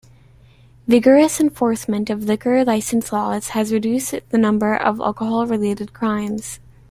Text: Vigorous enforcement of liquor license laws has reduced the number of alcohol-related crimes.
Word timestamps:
Vigorous 0.87 1.39
enforcement 1.39 2.09
of 2.09 2.23
liquor 2.23 2.65
license 2.65 3.13
laws 3.13 3.49
has 3.49 3.71
reduced 3.71 4.15
the 4.31 4.37
number 4.39 4.73
of 4.75 4.99
alcohol-related 4.99 5.93
crimes. 5.93 6.59